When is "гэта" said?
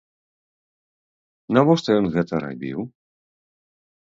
2.15-2.33